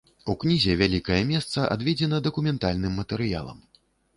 У 0.33 0.35
кнізе 0.43 0.73
вялікае 0.81 1.19
месца 1.33 1.67
адведзена 1.75 2.23
дакументальным 2.29 2.99
матэрыялам. 3.03 3.63